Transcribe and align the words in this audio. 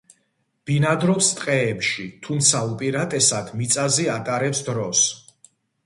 ბინადრობს 0.69 1.27
ტყეებში, 1.41 2.07
თუმცა 2.29 2.63
უპირატესად 2.73 3.55
მიწაზე 3.61 4.11
ატარებს 4.19 4.69
დროს. 4.73 5.09